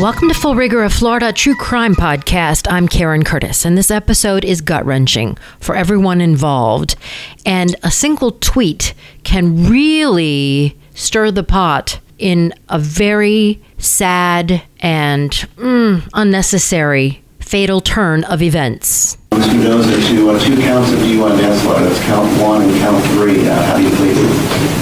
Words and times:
Welcome 0.00 0.28
to 0.28 0.34
Full 0.34 0.54
Rigor, 0.54 0.82
of 0.82 0.94
Florida 0.94 1.30
true 1.30 1.54
crime 1.54 1.94
podcast. 1.94 2.66
I'm 2.72 2.88
Karen 2.88 3.22
Curtis, 3.22 3.66
and 3.66 3.76
this 3.76 3.90
episode 3.90 4.46
is 4.46 4.62
gut 4.62 4.86
wrenching 4.86 5.36
for 5.58 5.76
everyone 5.76 6.22
involved. 6.22 6.96
And 7.44 7.76
a 7.82 7.90
single 7.90 8.30
tweet 8.30 8.94
can 9.24 9.68
really 9.68 10.74
stir 10.94 11.30
the 11.30 11.42
pot 11.42 12.00
in 12.16 12.54
a 12.70 12.78
very 12.78 13.62
sad 13.76 14.62
and 14.80 15.32
mm, 15.56 16.08
unnecessary 16.14 17.22
fatal 17.40 17.82
turn 17.82 18.24
of 18.24 18.40
events. 18.40 19.18
Mr. 19.32 19.52
Mendoza, 19.52 20.14
to 20.14 20.30
uh, 20.30 20.38
two 20.38 20.56
counts 20.62 20.92
of 20.92 20.98
DUI 21.00 21.36
manslaughter, 21.36 21.84
that's 21.84 22.00
count 22.06 22.40
one 22.40 22.62
and 22.62 22.74
count 22.78 23.04
three, 23.08 23.46
uh, 23.46 23.62
how 23.64 23.76
do 23.76 23.82
you 23.82 23.90
plead? 23.90 24.79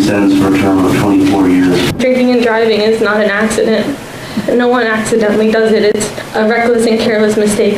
Be 0.00 0.06
sentenced 0.06 0.42
for 0.42 0.54
a 0.54 0.56
term 0.56 0.82
of 0.82 0.98
24 0.98 1.48
years. 1.50 1.92
Drinking 1.92 2.30
and 2.30 2.42
driving 2.42 2.80
is 2.80 3.02
not 3.02 3.20
an 3.20 3.28
accident. 3.28 3.84
No 4.48 4.66
one 4.66 4.86
accidentally 4.86 5.50
does 5.50 5.72
it. 5.72 5.94
It's 5.94 6.08
a 6.34 6.48
reckless 6.48 6.86
and 6.86 6.98
careless 6.98 7.36
mistake. 7.36 7.74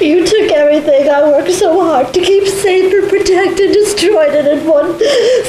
You 0.00 0.24
took 0.24 0.50
everything 0.52 1.06
I 1.10 1.22
worked 1.24 1.52
so 1.52 1.78
hard 1.78 2.14
to 2.14 2.20
keep 2.22 2.48
safe 2.48 2.90
and 2.94 3.10
protect 3.10 3.60
and 3.60 3.74
destroyed 3.74 4.32
it 4.32 4.46
in 4.46 4.66
one 4.66 4.98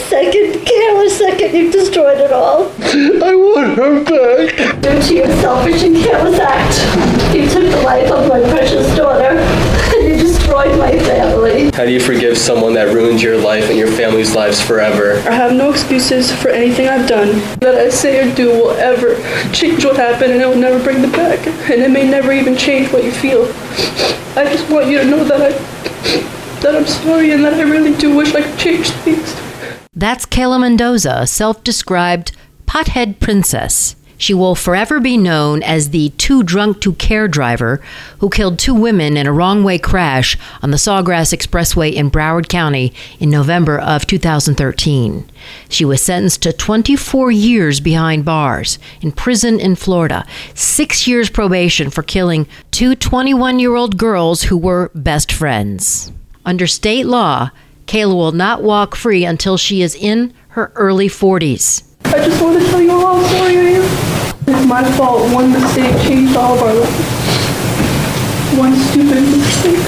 second, 0.10 0.66
careless 0.66 1.18
second. 1.18 1.56
You 1.56 1.72
destroyed 1.72 2.18
it 2.18 2.34
all. 2.34 2.70
I 2.84 3.34
want 3.34 3.78
her 3.78 4.04
back. 4.04 4.82
Due 4.82 5.02
to 5.02 5.16
your 5.16 5.28
selfish 5.40 5.82
and 5.84 5.96
careless 5.96 6.38
act, 6.42 7.34
you 7.34 7.48
took 7.48 7.72
the 7.72 7.82
life 7.84 8.12
of 8.12 8.28
my 8.28 8.42
precious 8.52 8.94
daughter 8.98 9.40
and 9.40 10.08
you 10.10 10.18
destroyed 10.18 10.78
my 10.78 11.00
family. 11.00 11.41
How 11.74 11.86
do 11.86 11.92
you 11.92 12.02
forgive 12.02 12.38
someone 12.38 12.74
that 12.74 12.94
ruined 12.94 13.22
your 13.22 13.38
life 13.38 13.70
and 13.70 13.78
your 13.78 13.88
family's 13.88 14.36
lives 14.36 14.62
forever? 14.62 15.14
I 15.28 15.32
have 15.32 15.54
no 15.54 15.72
excuses 15.72 16.30
for 16.30 16.50
anything 16.50 16.90
I've 16.90 17.08
done. 17.08 17.30
That 17.60 17.76
I 17.76 17.90
say 17.90 18.20
or 18.30 18.36
do 18.36 18.50
will 18.50 18.72
ever 18.72 19.16
change 19.54 19.86
what 19.86 19.96
happened 19.96 20.34
and 20.34 20.42
it 20.42 20.48
will 20.48 20.58
never 20.58 20.84
bring 20.84 21.02
them 21.02 21.12
back. 21.12 21.48
And 21.48 21.82
it 21.82 21.90
may 21.90 22.10
never 22.10 22.34
even 22.34 22.58
change 22.58 22.92
what 22.92 23.06
you 23.06 23.12
feel. 23.12 23.46
I 24.38 24.46
just 24.52 24.70
want 24.70 24.88
you 24.88 24.98
to 25.00 25.06
know 25.06 25.24
that 25.24 25.42
I 25.42 25.52
that 26.62 26.76
I'm 26.76 26.86
sorry 26.86 27.32
and 27.32 27.44
that 27.46 27.54
I 27.54 27.64
really 27.64 27.96
do 27.98 28.16
wish 28.16 28.36
I 28.36 28.42
could 28.42 28.60
change 28.60 28.90
things. 28.90 29.34
That's 29.94 30.26
Kayla 30.26 30.60
Mendoza, 30.60 31.20
a 31.22 31.28
self 31.28 31.64
described 31.64 32.34
pothead 32.66 33.20
princess. 33.20 33.96
She 34.22 34.36
will 34.36 34.54
forever 34.54 35.00
be 35.00 35.18
known 35.18 35.64
as 35.64 35.90
the 35.90 36.10
too 36.10 36.44
drunk 36.44 36.80
to 36.82 36.94
care 36.94 37.28
driver 37.28 37.82
who 38.20 38.30
killed 38.30 38.60
two 38.60 38.76
women 38.76 39.18
in 39.18 39.26
a 39.26 39.34
wrong 39.34 39.64
way 39.64 39.80
crash 39.80 40.38
on 40.62 40.70
the 40.70 40.78
Sawgrass 40.78 41.34
Expressway 41.34 41.92
in 41.92 42.12
Broward 42.12 42.48
County 42.48 42.94
in 43.20 43.32
November 43.32 43.80
of 43.80 44.06
2013. 44.06 45.28
She 45.70 45.84
was 45.84 46.04
sentenced 46.04 46.44
to 46.44 46.54
24 46.54 47.32
years 47.32 47.80
behind 47.80 48.24
bars 48.24 48.78
in 49.02 49.12
prison 49.12 49.60
in 49.60 49.74
Florida, 49.74 50.24
six 50.54 51.08
years 51.08 51.32
probation 51.32 51.90
for 51.90 52.04
killing 52.04 52.46
two 52.70 52.94
21 52.94 53.58
year 53.58 53.74
old 53.74 53.98
girls 53.98 54.44
who 54.44 54.56
were 54.56 54.92
best 54.94 55.32
friends. 55.32 56.12
Under 56.46 56.68
state 56.68 57.08
law, 57.08 57.50
Kayla 57.88 58.14
will 58.14 58.34
not 58.34 58.62
walk 58.62 58.96
free 58.96 59.26
until 59.26 59.58
she 59.58 59.82
is 59.82 59.96
in 59.96 60.32
her 60.50 60.72
early 60.76 61.08
40s. 61.08 61.88
I 62.06 62.28
just 62.28 62.40
want 62.40 62.62
to 62.62 62.70
tell 62.70 62.82
you 62.82 62.92
how 62.92 63.20
sorry 63.24 63.78
I. 63.78 64.11
It's 64.48 64.66
my 64.66 64.84
fault. 64.98 65.34
One 65.34 65.52
mistake 65.52 65.96
changed 66.02 66.36
all 66.36 66.56
of 66.56 66.62
our 66.62 66.74
lives. 66.74 68.58
One 68.58 68.76
stupid 68.76 69.24
mistake. 69.24 69.86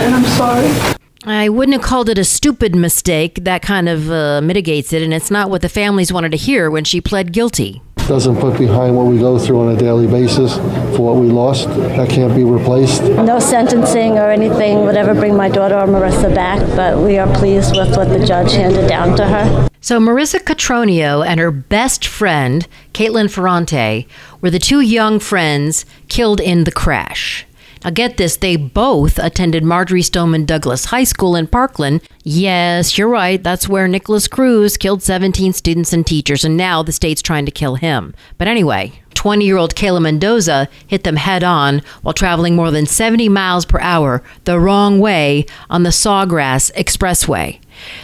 And 0.00 0.14
I'm 0.14 0.24
sorry. 0.24 0.96
I 1.24 1.48
wouldn't 1.48 1.74
have 1.74 1.82
called 1.82 2.08
it 2.08 2.18
a 2.18 2.24
stupid 2.24 2.74
mistake. 2.74 3.44
That 3.44 3.62
kind 3.62 3.88
of 3.88 4.10
uh, 4.10 4.40
mitigates 4.40 4.92
it, 4.92 5.02
and 5.02 5.14
it's 5.14 5.30
not 5.30 5.50
what 5.50 5.62
the 5.62 5.68
families 5.68 6.12
wanted 6.12 6.32
to 6.32 6.38
hear 6.38 6.70
when 6.70 6.84
she 6.84 7.00
pled 7.00 7.32
guilty. 7.32 7.80
Doesn't 8.12 8.36
put 8.36 8.58
behind 8.58 8.94
what 8.94 9.06
we 9.06 9.18
go 9.18 9.38
through 9.38 9.60
on 9.60 9.74
a 9.74 9.78
daily 9.78 10.06
basis 10.06 10.56
for 10.94 11.00
what 11.00 11.16
we 11.16 11.28
lost. 11.28 11.66
That 11.68 12.10
can't 12.10 12.36
be 12.36 12.44
replaced. 12.44 13.04
No 13.04 13.38
sentencing 13.38 14.18
or 14.18 14.30
anything 14.30 14.84
would 14.84 14.96
ever 14.96 15.14
bring 15.14 15.34
my 15.34 15.48
daughter 15.48 15.76
or 15.76 15.86
Marisa 15.86 16.32
back, 16.34 16.60
but 16.76 16.98
we 16.98 17.16
are 17.16 17.26
pleased 17.34 17.74
with 17.74 17.96
what 17.96 18.10
the 18.10 18.22
judge 18.26 18.52
handed 18.52 18.86
down 18.86 19.16
to 19.16 19.24
her. 19.24 19.66
So, 19.80 19.98
Marisa 19.98 20.40
Catronio 20.40 21.26
and 21.26 21.40
her 21.40 21.50
best 21.50 22.04
friend, 22.06 22.68
Kaitlyn 22.92 23.30
Ferrante, 23.30 24.06
were 24.42 24.50
the 24.50 24.58
two 24.58 24.80
young 24.80 25.18
friends 25.18 25.86
killed 26.08 26.38
in 26.38 26.64
the 26.64 26.70
crash. 26.70 27.46
Now, 27.84 27.90
get 27.90 28.16
this, 28.16 28.36
they 28.36 28.56
both 28.56 29.18
attended 29.18 29.64
Marjory 29.64 30.02
Stoneman 30.02 30.44
Douglas 30.44 30.86
High 30.86 31.04
School 31.04 31.34
in 31.34 31.48
Parkland. 31.48 32.00
Yes, 32.22 32.96
you're 32.96 33.08
right, 33.08 33.42
that's 33.42 33.68
where 33.68 33.88
Nikolas 33.88 34.28
Cruz 34.28 34.76
killed 34.76 35.02
17 35.02 35.52
students 35.52 35.92
and 35.92 36.06
teachers, 36.06 36.44
and 36.44 36.56
now 36.56 36.82
the 36.82 36.92
state's 36.92 37.22
trying 37.22 37.44
to 37.46 37.50
kill 37.50 37.74
him. 37.74 38.14
But 38.38 38.46
anyway, 38.46 38.92
20 39.14 39.44
year 39.44 39.56
old 39.56 39.74
Kayla 39.74 40.02
Mendoza 40.02 40.68
hit 40.86 41.04
them 41.04 41.16
head 41.16 41.42
on 41.42 41.82
while 42.02 42.14
traveling 42.14 42.56
more 42.56 42.70
than 42.70 42.86
70 42.86 43.28
miles 43.28 43.64
per 43.64 43.80
hour 43.80 44.22
the 44.44 44.58
wrong 44.58 45.00
way 45.00 45.46
on 45.68 45.82
the 45.82 45.90
Sawgrass 45.90 46.72
Expressway. 46.74 47.58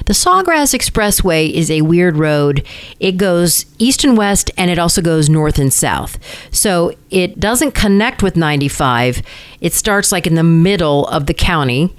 The 0.06 0.12
Sawgrass 0.12 0.74
Expressway 0.74 1.52
is 1.52 1.70
a 1.70 1.82
weird 1.82 2.16
road. 2.16 2.66
It 3.00 3.16
goes 3.16 3.66
east 3.78 4.04
and 4.04 4.16
west, 4.16 4.50
and 4.56 4.70
it 4.70 4.78
also 4.78 5.02
goes 5.02 5.28
north 5.28 5.58
and 5.58 5.72
south. 5.72 6.18
So 6.54 6.94
it 7.10 7.38
doesn't 7.38 7.72
connect 7.72 8.22
with 8.22 8.36
95. 8.36 9.22
It 9.60 9.72
starts 9.72 10.12
like 10.12 10.26
in 10.26 10.34
the 10.34 10.42
middle 10.42 11.06
of 11.08 11.26
the 11.26 11.34
county. 11.34 11.94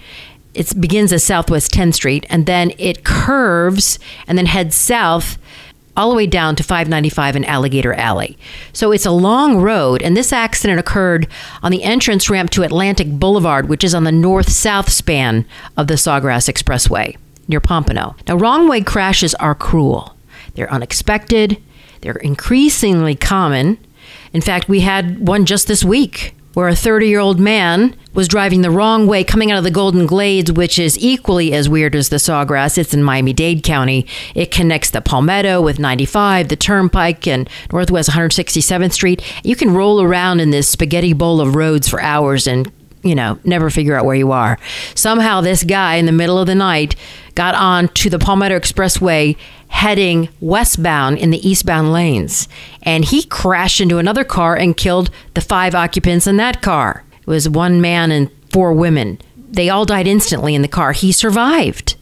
It 0.54 0.80
begins 0.80 1.14
at 1.14 1.22
Southwest 1.22 1.72
10th 1.72 1.96
Street, 1.96 2.26
and 2.30 2.46
then 2.46 2.72
it 2.78 3.04
curves 3.04 4.00
and 4.28 4.38
then 4.38 4.48
heads 4.48 4.76
south 4.76 5.38
all 6.00 6.10
the 6.10 6.16
way 6.16 6.26
down 6.28 6.56
to 6.56 6.64
595 6.64 7.36
and 7.36 7.46
Alligator 7.46 7.94
Alley. 7.94 8.38
So 8.72 8.92
it's 8.94 9.06
a 9.06 9.12
long 9.12 9.58
road, 9.58 10.02
and 10.02 10.16
this 10.16 10.32
accident 10.32 10.80
occurred 10.80 11.28
on 11.62 11.72
the 11.72 11.84
entrance 11.84 12.30
ramp 12.30 12.52
to 12.52 12.64
Atlantic 12.64 13.10
Boulevard, 13.10 13.68
which 13.68 13.84
is 13.84 13.94
on 13.94 14.06
the 14.06 14.12
north 14.12 14.50
south 14.50 14.90
span 14.90 15.46
of 15.76 15.88
the 15.88 15.96
Sawgrass 15.96 16.52
Expressway 16.52 17.18
near 17.50 17.60
Pompano. 17.60 18.16
Now, 18.28 18.38
wrong 18.38 18.70
way 18.70 18.82
crashes 18.82 19.36
are 19.36 19.56
cruel, 19.56 20.16
they're 20.54 20.72
unexpected, 20.72 21.62
they're 22.02 22.14
increasingly 22.14 23.16
common. 23.16 23.78
In 24.32 24.42
fact, 24.42 24.70
we 24.70 24.80
had 24.80 25.28
one 25.28 25.46
just 25.46 25.68
this 25.68 25.84
week 25.84 26.36
where 26.54 26.68
a 26.68 26.76
30 26.76 27.08
year 27.08 27.20
old 27.20 27.40
man 27.40 27.96
was 28.14 28.28
driving 28.28 28.62
the 28.62 28.72
wrong 28.72 29.08
way 29.08 29.24
coming 29.24 29.52
out 29.52 29.58
of 29.58 29.64
the 29.64 29.72
Golden 29.72 30.06
Glades, 30.06 30.52
which 30.52 30.80
is 30.80 30.98
equally 31.00 31.54
as 31.54 31.70
weird 31.70 31.96
as 31.96 32.10
the 32.10 32.18
Sawgrass. 32.18 32.78
It's 32.78 32.94
in 32.94 33.04
Miami 33.04 33.34
Dade 33.34 33.64
County. 33.64 34.08
It 34.36 34.52
connects 34.52 34.90
the 34.90 35.02
Palmetto 35.02 35.62
with 35.62 35.80
95, 35.80 36.50
the 36.50 36.56
Turnpike, 36.56 37.28
and 37.28 37.50
Northwest 37.72 38.10
167th 38.10 38.92
Street. 38.92 39.22
You 39.44 39.56
can 39.56 39.74
roll 39.74 40.02
around 40.02 40.40
in 40.40 40.50
this 40.50 40.68
spaghetti 40.68 41.14
bowl 41.14 41.40
of 41.40 41.56
roads 41.56 41.88
for 41.88 42.02
hours 42.02 42.48
and 42.48 42.72
you 43.04 43.16
know, 43.16 43.40
never 43.44 43.70
figure 43.70 43.96
out 43.96 44.06
where 44.06 44.16
you 44.16 44.32
are. 44.32 44.58
Somehow, 44.96 45.42
this 45.42 45.64
guy 45.64 45.96
in 45.96 46.06
the 46.06 46.12
middle 46.12 46.38
of 46.38 46.48
the 46.48 46.56
night 46.56 46.96
got 47.36 47.56
on 47.56 47.88
to 47.90 48.10
the 48.10 48.20
Palmetto 48.20 48.58
Expressway 48.58 49.38
heading 49.70 50.30
westbound 50.42 51.18
in 51.18 51.30
the 51.30 51.48
eastbound 51.48 51.94
lanes. 51.94 52.48
And 52.84 53.06
he 53.06 53.24
crashed 53.24 53.80
into 53.80 53.98
another 53.98 54.24
car 54.24 54.56
and 54.56 54.76
killed 54.76 55.10
the 55.36 55.42
five 55.42 55.76
occupants 55.76 56.28
in 56.28 56.38
that 56.38 56.62
car. 56.62 57.04
It 57.22 57.28
was 57.28 57.48
one 57.48 57.80
man 57.80 58.12
and 58.12 58.30
four 58.52 58.74
women. 58.74 59.20
They 59.38 59.70
all 59.70 59.86
died 59.86 60.08
instantly 60.08 60.56
in 60.56 60.62
the 60.62 60.68
car. 60.68 60.92
He 60.92 61.12
survived. 61.12 61.96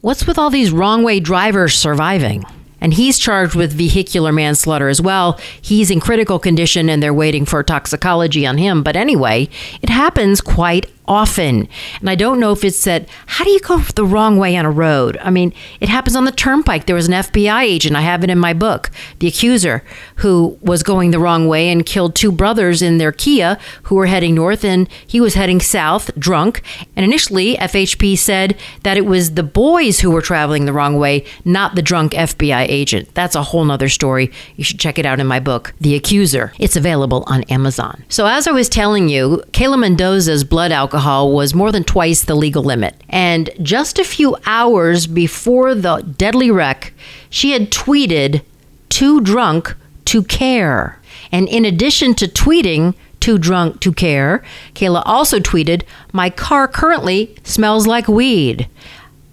What's 0.00 0.26
with 0.26 0.38
all 0.38 0.50
these 0.50 0.70
wrong 0.70 1.02
way 1.02 1.20
drivers 1.20 1.74
surviving? 1.74 2.44
And 2.80 2.94
he's 2.94 3.18
charged 3.18 3.54
with 3.54 3.72
vehicular 3.72 4.32
manslaughter 4.32 4.88
as 4.88 5.00
well. 5.00 5.38
He's 5.60 5.90
in 5.90 6.00
critical 6.00 6.38
condition 6.38 6.88
and 6.88 7.02
they're 7.02 7.14
waiting 7.14 7.44
for 7.44 7.62
toxicology 7.62 8.46
on 8.46 8.58
him. 8.58 8.82
But 8.82 8.96
anyway, 8.96 9.48
it 9.82 9.88
happens 9.88 10.40
quite 10.40 10.86
often. 11.10 11.68
And 11.98 12.08
I 12.08 12.14
don't 12.14 12.38
know 12.38 12.52
if 12.52 12.64
it's 12.64 12.84
that, 12.84 13.08
how 13.26 13.44
do 13.44 13.50
you 13.50 13.58
go 13.58 13.78
the 13.80 14.04
wrong 14.04 14.38
way 14.38 14.56
on 14.56 14.64
a 14.64 14.70
road? 14.70 15.18
I 15.20 15.30
mean, 15.30 15.52
it 15.80 15.88
happens 15.88 16.14
on 16.14 16.24
the 16.24 16.30
turnpike. 16.30 16.86
There 16.86 16.94
was 16.94 17.08
an 17.08 17.14
FBI 17.14 17.62
agent, 17.62 17.96
I 17.96 18.02
have 18.02 18.22
it 18.22 18.30
in 18.30 18.38
my 18.38 18.52
book, 18.52 18.90
The 19.18 19.26
Accuser, 19.26 19.82
who 20.16 20.56
was 20.62 20.84
going 20.84 21.10
the 21.10 21.18
wrong 21.18 21.48
way 21.48 21.68
and 21.68 21.84
killed 21.84 22.14
two 22.14 22.30
brothers 22.30 22.80
in 22.80 22.98
their 22.98 23.10
Kia 23.10 23.58
who 23.84 23.96
were 23.96 24.06
heading 24.06 24.36
north 24.36 24.64
and 24.64 24.88
he 25.04 25.20
was 25.20 25.34
heading 25.34 25.60
south, 25.60 26.14
drunk. 26.16 26.62
And 26.94 27.04
initially, 27.04 27.56
FHP 27.56 28.16
said 28.16 28.56
that 28.84 28.96
it 28.96 29.04
was 29.04 29.34
the 29.34 29.42
boys 29.42 29.98
who 29.98 30.12
were 30.12 30.22
traveling 30.22 30.64
the 30.64 30.72
wrong 30.72 30.96
way, 30.96 31.24
not 31.44 31.74
the 31.74 31.82
drunk 31.82 32.12
FBI 32.12 32.66
agent. 32.68 33.12
That's 33.14 33.34
a 33.34 33.42
whole 33.42 33.64
nother 33.64 33.88
story. 33.88 34.30
You 34.54 34.62
should 34.62 34.78
check 34.78 34.96
it 34.96 35.06
out 35.06 35.18
in 35.18 35.26
my 35.26 35.40
book, 35.40 35.74
The 35.80 35.96
Accuser. 35.96 36.52
It's 36.60 36.76
available 36.76 37.24
on 37.26 37.42
Amazon. 37.44 38.04
So, 38.08 38.26
as 38.26 38.46
I 38.46 38.52
was 38.52 38.68
telling 38.68 39.08
you, 39.08 39.42
Kayla 39.50 39.80
Mendoza's 39.80 40.44
blood 40.44 40.70
alcohol 40.70 40.99
alcohol 41.00 41.32
was 41.32 41.54
more 41.54 41.72
than 41.72 41.82
twice 41.82 42.24
the 42.24 42.34
legal 42.34 42.62
limit. 42.62 42.94
And 43.08 43.48
just 43.62 43.98
a 43.98 44.04
few 44.04 44.36
hours 44.44 45.06
before 45.06 45.74
the 45.74 46.02
deadly 46.18 46.50
wreck, 46.50 46.92
she 47.30 47.52
had 47.52 47.70
tweeted, 47.70 48.42
Too 48.90 49.22
drunk 49.22 49.74
to 50.04 50.22
care. 50.22 51.00
And 51.32 51.48
in 51.48 51.64
addition 51.64 52.14
to 52.16 52.26
tweeting, 52.26 52.94
too 53.18 53.38
drunk 53.38 53.80
to 53.80 53.94
care, 53.94 54.44
Kayla 54.74 55.02
also 55.06 55.38
tweeted, 55.38 55.84
My 56.12 56.28
car 56.28 56.68
currently 56.68 57.34
smells 57.44 57.86
like 57.86 58.06
weed. 58.06 58.68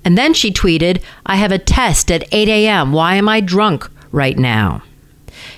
And 0.06 0.18
then 0.18 0.34
she 0.34 0.54
tweeted, 0.54 1.02
I 1.26 1.36
have 1.36 1.52
a 1.52 1.60
test 1.60 2.10
at 2.10 2.24
8 2.32 2.48
a.m. 2.48 2.94
Why 2.94 3.16
am 3.16 3.28
I 3.28 3.42
drunk 3.42 3.90
right 4.14 4.38
now? 4.38 4.84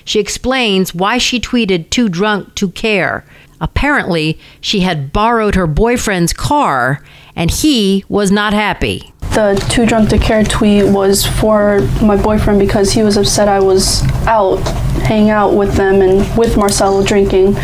she 0.04 0.18
explains 0.18 0.94
why 0.94 1.18
she 1.18 1.40
tweeted 1.40 1.90
too 1.90 2.08
drunk 2.08 2.54
to 2.56 2.70
care. 2.70 3.24
Apparently, 3.60 4.38
she 4.60 4.80
had 4.80 5.12
borrowed 5.12 5.54
her 5.54 5.66
boyfriend's 5.66 6.32
car 6.32 7.02
and 7.36 7.50
he 7.50 8.04
was 8.08 8.30
not 8.30 8.52
happy. 8.52 9.12
The 9.20 9.64
too 9.70 9.86
drunk 9.86 10.08
to 10.10 10.18
care 10.18 10.42
tweet 10.42 10.86
was 10.92 11.24
for 11.24 11.80
my 12.02 12.20
boyfriend 12.20 12.58
because 12.58 12.92
he 12.92 13.02
was 13.02 13.16
upset 13.16 13.48
I 13.48 13.60
was 13.60 14.02
out 14.26 14.58
hanging 15.02 15.30
out 15.30 15.54
with 15.54 15.74
them 15.74 16.00
and 16.00 16.36
with 16.36 16.56
Marcelo 16.56 17.04
drinking 17.04 17.54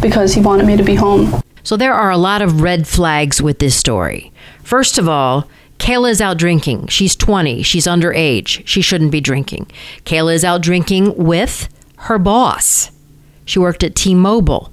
because 0.00 0.34
he 0.34 0.40
wanted 0.40 0.66
me 0.66 0.76
to 0.76 0.84
be 0.84 0.94
home. 0.94 1.42
So 1.62 1.76
there 1.76 1.94
are 1.94 2.10
a 2.10 2.16
lot 2.16 2.42
of 2.42 2.60
red 2.60 2.86
flags 2.86 3.42
with 3.42 3.58
this 3.58 3.74
story. 3.74 4.32
First 4.62 4.98
of 4.98 5.08
all, 5.08 5.48
Kayla 5.78 6.10
is 6.10 6.20
out 6.20 6.38
drinking. 6.38 6.86
She's 6.86 7.16
20. 7.16 7.62
She's 7.62 7.86
underage. 7.86 8.62
She 8.66 8.80
shouldn't 8.80 9.10
be 9.10 9.20
drinking. 9.20 9.70
Kayla 10.04 10.34
is 10.34 10.44
out 10.44 10.62
drinking 10.62 11.16
with 11.16 11.68
her 11.96 12.18
boss. 12.18 12.90
She 13.44 13.58
worked 13.58 13.82
at 13.82 13.94
T 13.94 14.14
Mobile. 14.14 14.72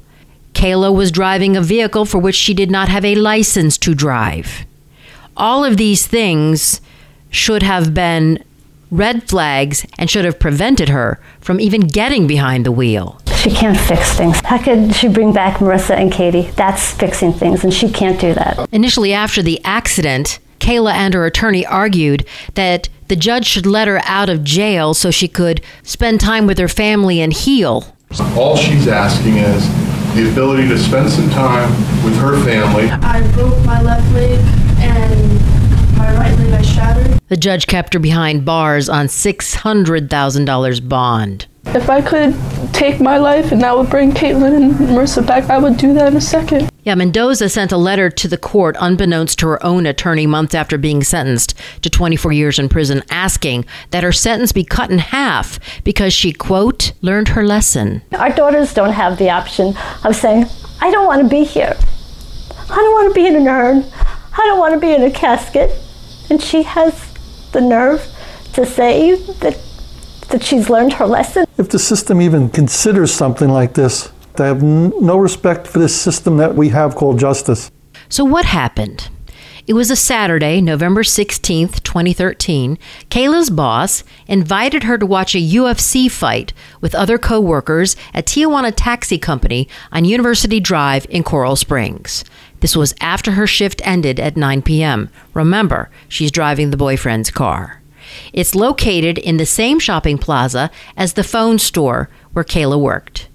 Kayla 0.54 0.94
was 0.94 1.12
driving 1.12 1.58
a 1.58 1.62
vehicle 1.62 2.06
for 2.06 2.20
which 2.20 2.36
she 2.36 2.54
did 2.54 2.72
not 2.72 2.90
have 2.90 3.04
a 3.06 3.16
license 3.16 3.78
to 3.80 3.94
drive. 3.94 4.66
All 5.36 5.66
of 5.66 5.78
these 5.78 6.06
things 6.08 6.80
should 7.30 7.64
have 7.64 7.94
been 7.94 8.44
red 8.92 9.28
flags 9.28 9.86
and 9.98 10.10
should 10.10 10.26
have 10.26 10.40
prevented 10.40 10.90
her 10.90 11.20
from 11.42 11.60
even 11.60 11.82
getting 11.82 12.28
behind 12.28 12.66
the 12.66 12.72
wheel. 12.72 13.20
She 13.38 13.50
can't 13.50 13.78
fix 13.78 14.14
things. 14.14 14.40
How 14.46 14.58
could 14.58 14.96
she 14.96 15.08
bring 15.08 15.34
back 15.34 15.58
Marisa 15.58 15.98
and 15.98 16.12
Katie? 16.12 16.50
That's 16.56 16.94
fixing 16.94 17.34
things, 17.34 17.64
and 17.64 17.74
she 17.74 17.90
can't 17.92 18.20
do 18.22 18.34
that. 18.36 18.70
Initially, 18.72 19.12
after 19.12 19.42
the 19.42 19.60
accident, 19.66 20.40
Kayla 20.60 20.94
and 20.94 21.14
her 21.14 21.26
attorney 21.26 21.66
argued 21.66 22.26
that 22.54 22.88
the 23.10 23.16
judge 23.18 23.46
should 23.46 23.66
let 23.66 23.88
her 23.88 24.00
out 24.06 24.30
of 24.30 24.44
jail 24.46 24.94
so 24.94 25.12
she 25.12 25.28
could 25.28 25.62
spend 25.82 26.22
time 26.22 26.48
with 26.48 26.58
her 26.58 26.70
family 26.70 27.20
and 27.20 27.34
heal. 27.34 27.96
All 28.38 28.56
she's 28.56 28.88
asking 28.88 29.38
is 29.38 29.93
the 30.14 30.32
ability 30.32 30.68
to 30.68 30.78
spend 30.78 31.10
some 31.10 31.30
time 31.32 31.70
with 32.04 32.16
her 32.20 32.40
family. 32.44 32.90
I 32.90 33.26
broke 33.34 33.58
my 33.66 33.82
left 33.82 34.12
leg 34.14 34.40
and 34.80 35.98
my 35.98 36.14
right 36.16 36.38
leg 36.38 36.54
I 36.54 36.62
shattered. 36.62 37.20
The 37.30 37.38
judge 37.38 37.66
kept 37.66 37.94
her 37.94 38.00
behind 38.00 38.46
bars 38.46 38.90
on 38.90 39.08
$600,000 39.08 40.88
bond. 40.88 41.48
If 41.66 41.90
I 41.90 42.02
could 42.02 42.36
take 42.74 43.00
my 43.00 43.18
life 43.18 43.52
and 43.52 43.62
that 43.62 43.76
would 43.76 43.90
bring 43.90 44.12
Kaitlyn 44.12 44.56
and 44.56 44.74
Marisa 44.74 45.26
back, 45.26 45.50
I 45.50 45.58
would 45.58 45.78
do 45.78 45.94
that 45.94 46.10
in 46.10 46.18
a 46.18 46.22
second. 46.22 46.70
Yeah, 46.84 46.96
Mendoza 46.96 47.48
sent 47.48 47.72
a 47.72 47.78
letter 47.78 48.10
to 48.10 48.28
the 48.28 48.38
court 48.38 48.76
unbeknownst 48.80 49.40
to 49.40 49.48
her 49.48 49.66
own 49.66 49.86
attorney 49.86 50.28
months 50.28 50.54
after 50.54 50.78
being 50.78 51.04
sentenced 51.04 51.56
to 51.82 51.90
24 51.90 52.34
years 52.34 52.60
in 52.60 52.68
prison, 52.68 53.04
asking 53.10 53.66
that 53.92 54.04
her 54.04 54.12
sentence 54.12 54.52
be 54.52 54.66
cut 54.66 54.92
in 54.92 55.00
half 55.00 55.60
because 55.84 56.14
she, 56.14 56.34
quote, 56.34 56.92
learned 57.02 57.30
her 57.30 57.46
lesson. 57.46 58.02
Our 58.14 58.32
daughters 58.32 58.74
don't 58.74 58.92
have 58.92 59.18
the 59.18 59.30
option 59.30 59.76
of 60.04 60.16
saying, 60.16 60.46
I 60.82 60.92
don't 60.92 61.08
want 61.08 61.24
to 61.24 61.30
be 61.30 61.46
here. 61.46 61.78
I 62.70 62.76
don't 62.76 62.94
want 62.94 63.14
to 63.14 63.20
be 63.20 63.28
in 63.28 63.36
an 63.38 63.48
urn. 63.48 63.86
I 64.34 64.42
don't 64.46 64.60
want 64.60 64.74
to 64.74 64.80
be 64.80 64.94
in 64.94 65.04
a 65.04 65.12
casket. 65.12 65.72
And 66.30 66.42
she 66.42 66.64
has 66.64 67.14
the 67.54 67.62
nerve 67.62 68.06
to 68.54 68.66
say 68.66 69.16
that, 69.16 69.58
that 70.30 70.44
she's 70.44 70.70
learned 70.70 70.94
her 70.94 71.06
lesson. 71.06 71.46
If 71.64 71.70
the 71.70 71.80
system 71.80 72.20
even 72.20 72.50
considers 72.50 73.14
something 73.14 73.48
like 73.48 73.74
this, 73.74 74.12
they 74.36 74.48
have 74.48 74.62
n- 74.62 74.92
no 75.00 75.16
respect 75.16 75.66
for 75.66 75.80
this 75.80 75.96
system 75.96 76.36
that 76.36 76.56
we 76.56 76.68
have 76.70 76.94
called 76.94 77.20
justice. 77.20 77.72
So, 78.10 78.26
what 78.26 78.44
happened? 78.44 79.08
It 79.66 79.72
was 79.72 79.90
a 79.90 79.96
Saturday, 79.96 80.60
November 80.60 81.04
16th, 81.04 81.82
2013. 81.82 82.78
Kayla's 83.10 83.50
boss 83.50 84.04
invited 84.28 84.84
her 84.84 84.98
to 84.98 85.06
watch 85.06 85.36
a 85.36 85.38
UFC 85.38 86.12
fight 86.12 86.52
with 86.82 86.94
other 86.94 87.18
coworkers 87.18 87.96
at 88.14 88.26
Tijuana 88.26 88.74
Taxi 88.76 89.18
Company 89.18 89.70
on 89.90 90.04
University 90.04 90.60
Drive 90.60 91.08
in 91.10 91.24
Coral 91.24 91.56
Springs. 91.56 92.26
This 92.60 92.76
was 92.76 92.94
after 93.00 93.32
her 93.32 93.48
shift 93.48 93.82
ended 93.88 94.20
at 94.20 94.36
9 94.36 94.64
p.m. 94.64 95.10
Remember, 95.34 95.90
she's 96.10 96.30
driving 96.30 96.72
the 96.72 96.78
boyfriend's 96.78 97.32
car. 97.32 97.83
It's 98.32 98.56
located 98.56 99.18
in 99.18 99.38
the 99.38 99.46
same 99.46 99.80
shopping 99.80 100.18
plaza 100.18 100.72
as 100.98 101.14
the 101.14 101.24
phone 101.24 101.60
store 101.60 102.10
where 102.34 102.46
Kayla 102.46 102.80
worked. 102.80 103.28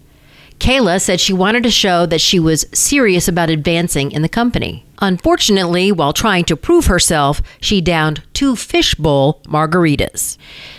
Kayla 0.59 1.01
said 1.01 1.21
she 1.21 1.33
wanted 1.33 1.63
to 1.63 1.71
show 1.71 2.05
that 2.07 2.21
she 2.21 2.41
was 2.41 2.67
serious 2.73 3.29
about 3.29 3.51
advancing 3.51 4.11
in 4.11 4.23
the 4.23 4.29
company. 4.29 4.85
Unfortunately, 5.01 5.93
while 5.93 6.13
trying 6.13 6.45
to 6.47 6.57
prove 6.57 6.87
herself, 6.87 7.41
she 7.61 7.81
downed 7.81 8.23
two 8.33 8.57
fishbowl 8.57 9.41
margaritas. 9.47 10.37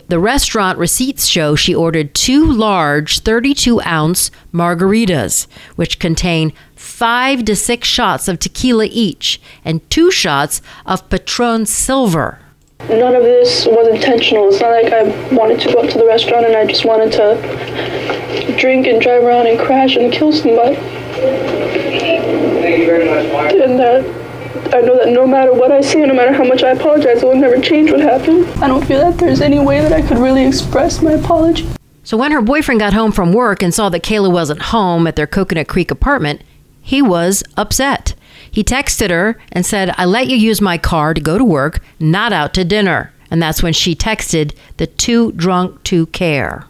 The 0.10 0.20
restaurant 0.20 0.78
receipts 0.78 1.28
show 1.28 1.56
she 1.56 1.74
ordered 1.74 2.14
two 2.14 2.46
large 2.46 3.20
32 3.20 3.82
ounce 3.84 4.32
margaritas, 4.54 5.48
which 5.78 6.00
contain 6.00 6.52
five 6.76 7.46
to 7.46 7.56
six 7.56 7.88
shots 7.88 8.28
of 8.28 8.40
tequila 8.40 8.88
each 8.92 9.40
and 9.64 9.88
two 9.90 10.12
shots 10.12 10.62
of 10.86 11.10
Patron 11.10 11.66
Silver. 11.66 12.40
None 12.90 13.16
of 13.16 13.24
this 13.24 13.66
was 13.68 13.88
intentional. 13.88 14.50
It's 14.50 14.60
not 14.60 14.72
like 14.72 14.92
I 14.92 15.04
wanted 15.34 15.60
to 15.62 15.74
go 15.74 15.80
up 15.82 15.90
to 15.92 15.98
the 15.98 16.06
restaurant 16.06 16.46
and 16.46 16.56
I 16.56 16.66
just 16.66 16.86
wanted 16.86 17.12
to 17.14 18.56
drink 18.60 18.88
and 18.88 19.00
drive 19.00 19.24
around 19.24 19.48
and 19.48 19.60
crash 19.60 19.96
and 19.96 20.12
kill 20.12 20.34
somebody. 20.34 20.76
And 23.56 23.80
that 23.80 24.04
I 24.74 24.82
know 24.82 24.98
that 24.98 25.10
no 25.10 25.28
matter 25.28 25.54
what 25.54 25.72
I 25.72 25.82
say, 25.82 26.06
no 26.06 26.14
matter 26.14 26.34
how 26.34 26.44
much 26.44 26.64
I 26.64 26.72
apologize, 26.72 27.22
it 27.22 27.26
will 27.26 27.36
never 27.36 27.60
change 27.60 27.92
what 27.92 28.00
happened. 28.00 28.48
I 28.62 28.68
don't 28.68 28.86
feel 28.86 29.00
that 29.00 29.18
there's 29.20 29.42
any 29.42 29.60
way 29.60 29.82
that 29.82 29.94
I 29.94 30.02
could 30.02 30.18
really 30.18 30.46
express 30.46 31.02
my 31.02 31.12
apology. 31.12 31.68
So 32.04 32.18
when 32.18 32.32
her 32.32 32.42
boyfriend 32.42 32.80
got 32.80 32.94
home 32.94 33.12
from 33.12 33.34
work 33.34 33.62
and 33.62 33.74
saw 33.74 33.90
that 33.90 34.04
Kayla 34.04 34.32
wasn't 34.32 34.62
home 34.64 35.06
at 35.06 35.16
their 35.16 35.28
Coconut 35.28 35.68
Creek 35.68 35.92
apartment, 35.92 36.42
he 36.82 37.02
was 37.02 37.44
upset. 37.58 38.16
He 38.52 38.64
texted 38.64 39.10
her 39.10 39.38
and 39.52 39.66
said, 39.66 39.94
I 39.98 40.06
let 40.06 40.28
you 40.28 40.38
use 40.38 40.62
my 40.62 40.78
car 40.78 41.14
to 41.14 41.22
go 41.22 41.38
to 41.38 41.46
work, 41.46 41.82
not 42.00 42.34
out 42.34 42.54
to 42.56 42.66
dinner. 42.66 43.14
And 43.32 43.42
that's 43.42 43.62
when 43.62 43.74
she 43.74 43.96
texted 43.96 44.56
the 44.78 44.88
too 44.88 45.32
drunk 45.34 45.84
to 45.84 46.08
care. 46.08 46.66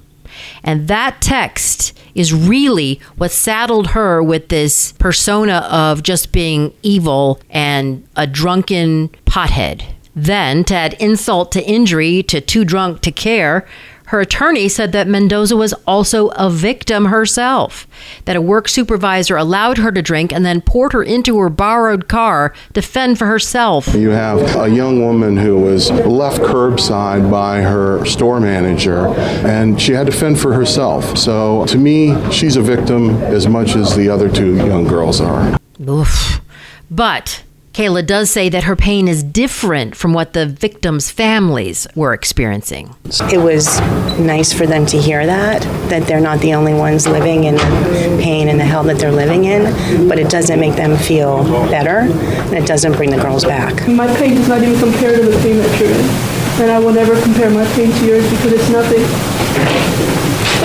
And 0.63 0.87
that 0.87 1.21
text 1.21 1.97
is 2.15 2.33
really 2.33 2.99
what 3.17 3.31
saddled 3.31 3.87
her 3.87 4.21
with 4.21 4.49
this 4.49 4.91
persona 4.93 5.67
of 5.71 6.03
just 6.03 6.31
being 6.31 6.73
evil 6.83 7.39
and 7.49 8.07
a 8.15 8.27
drunken 8.27 9.09
pothead. 9.25 9.83
Then, 10.15 10.63
to 10.65 10.75
add 10.75 10.93
insult 10.95 11.51
to 11.53 11.65
injury 11.65 12.23
to 12.23 12.41
too 12.41 12.65
drunk 12.65 13.01
to 13.01 13.11
care, 13.11 13.65
her 14.09 14.19
attorney 14.19 14.67
said 14.67 14.91
that 14.91 15.07
Mendoza 15.07 15.55
was 15.55 15.71
also 15.85 16.29
a 16.29 16.49
victim 16.49 17.05
herself, 17.05 17.85
that 18.25 18.35
a 18.35 18.41
work 18.41 18.67
supervisor 18.67 19.37
allowed 19.37 19.77
her 19.77 19.91
to 19.91 20.01
drink 20.01 20.33
and 20.33 20.43
then 20.43 20.61
poured 20.61 20.93
her 20.93 21.03
into 21.03 21.37
her 21.37 21.47
borrowed 21.47 22.07
car 22.07 22.51
to 22.73 22.81
fend 22.81 23.19
for 23.19 23.27
herself. 23.27 23.93
You 23.93 24.09
have 24.09 24.55
a 24.55 24.67
young 24.67 24.99
woman 24.99 25.37
who 25.37 25.59
was 25.59 25.91
left 25.91 26.39
curbside 26.39 27.29
by 27.29 27.61
her 27.61 28.03
store 28.05 28.39
manager, 28.39 29.09
and 29.45 29.79
she 29.79 29.91
had 29.91 30.07
to 30.07 30.11
fend 30.11 30.39
for 30.39 30.55
herself. 30.55 31.15
So 31.15 31.67
to 31.67 31.77
me, 31.77 32.31
she's 32.31 32.55
a 32.55 32.63
victim 32.63 33.11
as 33.21 33.47
much 33.47 33.75
as 33.75 33.95
the 33.95 34.09
other 34.09 34.27
two 34.27 34.55
young 34.55 34.85
girls 34.85 35.21
are. 35.21 35.55
Oof. 35.87 36.41
But 36.89 37.43
Kayla 37.79 38.05
does 38.05 38.29
say 38.29 38.49
that 38.49 38.65
her 38.65 38.75
pain 38.75 39.07
is 39.07 39.23
different 39.23 39.95
from 39.95 40.11
what 40.11 40.33
the 40.33 40.45
victims' 40.45 41.09
families 41.09 41.87
were 41.95 42.13
experiencing. 42.13 42.93
It 43.31 43.37
was 43.39 43.79
nice 44.19 44.51
for 44.51 44.67
them 44.67 44.85
to 44.87 44.97
hear 44.99 45.25
that, 45.25 45.61
that 45.87 46.05
they're 46.05 46.19
not 46.19 46.41
the 46.41 46.55
only 46.55 46.73
ones 46.73 47.07
living 47.07 47.45
in 47.45 47.55
the 47.55 48.19
pain 48.21 48.49
and 48.49 48.59
the 48.59 48.65
hell 48.65 48.83
that 48.83 48.99
they're 48.99 49.13
living 49.13 49.45
in, 49.45 50.09
but 50.09 50.19
it 50.19 50.29
doesn't 50.29 50.59
make 50.59 50.75
them 50.75 50.97
feel 50.97 51.45
better, 51.71 51.99
and 51.99 52.53
it 52.53 52.67
doesn't 52.67 52.97
bring 52.97 53.11
the 53.11 53.21
girls 53.21 53.45
back. 53.45 53.87
My 53.87 54.13
pain 54.17 54.35
does 54.35 54.49
not 54.49 54.61
even 54.61 54.77
compare 54.77 55.15
to 55.15 55.23
the 55.23 55.39
pain 55.39 55.55
that 55.59 55.79
you're 55.79 55.87
in. 55.87 56.61
And 56.61 56.71
I 56.71 56.79
will 56.79 56.91
never 56.91 57.15
compare 57.21 57.49
my 57.49 57.63
pain 57.75 57.93
to 57.93 58.05
yours 58.05 58.29
because 58.29 58.51
it's 58.59 58.69
nothing. 58.69 59.05